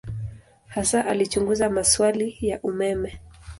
Hasa 0.67 1.05
alichunguza 1.05 1.69
maswali 1.69 2.37
ya 2.41 2.59
umeme. 2.61 3.19